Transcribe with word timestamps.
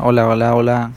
Hola, 0.00 0.28
hola, 0.28 0.54
hola. 0.54 0.92